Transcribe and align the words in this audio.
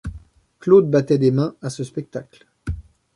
Claude 0.59 0.89
battait 0.89 1.19
des 1.19 1.29
mains, 1.29 1.53
à 1.61 1.69
ce 1.69 1.83
spectacle. 1.83 2.47